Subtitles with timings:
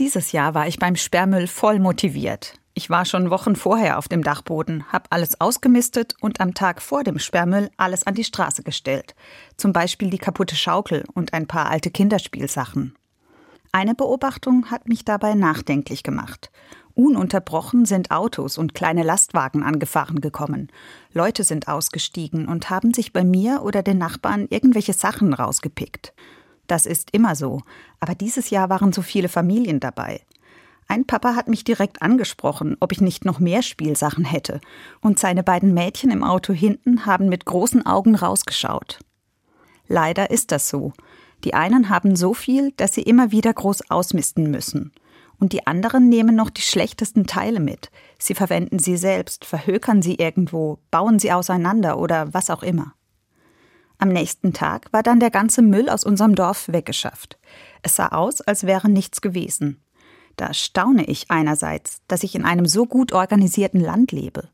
[0.00, 2.54] Dieses Jahr war ich beim Sperrmüll voll motiviert.
[2.72, 7.04] Ich war schon Wochen vorher auf dem Dachboden, habe alles ausgemistet und am Tag vor
[7.04, 9.14] dem Sperrmüll alles an die Straße gestellt.
[9.58, 12.96] Zum Beispiel die kaputte Schaukel und ein paar alte Kinderspielsachen.
[13.72, 16.50] Eine Beobachtung hat mich dabei nachdenklich gemacht.
[16.94, 20.72] Ununterbrochen sind Autos und kleine Lastwagen angefahren gekommen.
[21.12, 26.14] Leute sind ausgestiegen und haben sich bei mir oder den Nachbarn irgendwelche Sachen rausgepickt.
[26.70, 27.62] Das ist immer so,
[27.98, 30.20] aber dieses Jahr waren so viele Familien dabei.
[30.86, 34.60] Ein Papa hat mich direkt angesprochen, ob ich nicht noch mehr Spielsachen hätte,
[35.00, 39.00] und seine beiden Mädchen im Auto hinten haben mit großen Augen rausgeschaut.
[39.88, 40.92] Leider ist das so.
[41.42, 44.92] Die einen haben so viel, dass sie immer wieder groß ausmisten müssen.
[45.40, 47.90] Und die anderen nehmen noch die schlechtesten Teile mit.
[48.16, 52.94] Sie verwenden sie selbst, verhökern sie irgendwo, bauen sie auseinander oder was auch immer.
[54.00, 57.38] Am nächsten Tag war dann der ganze Müll aus unserem Dorf weggeschafft.
[57.82, 59.84] Es sah aus, als wäre nichts gewesen.
[60.36, 64.48] Da staune ich einerseits, dass ich in einem so gut organisierten Land lebe.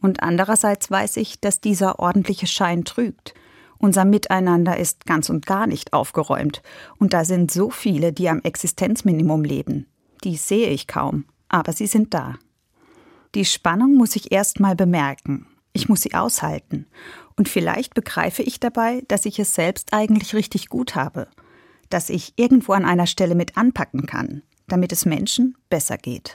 [0.00, 3.34] Und andererseits weiß ich, dass dieser ordentliche Schein trügt.
[3.78, 6.62] Unser Miteinander ist ganz und gar nicht aufgeräumt.
[6.96, 9.86] Und da sind so viele, die am Existenzminimum leben.
[10.22, 12.36] Die sehe ich kaum, aber sie sind da.
[13.34, 15.48] Die Spannung muss ich erst mal bemerken.
[15.72, 16.86] Ich muss sie aushalten.
[17.36, 21.28] Und vielleicht begreife ich dabei, dass ich es selbst eigentlich richtig gut habe,
[21.90, 26.34] dass ich irgendwo an einer Stelle mit anpacken kann, damit es Menschen besser geht.